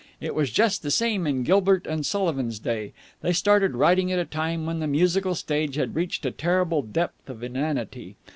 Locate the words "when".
4.65-4.79